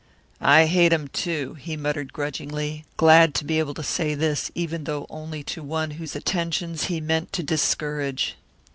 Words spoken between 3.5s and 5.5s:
able to say this, even though only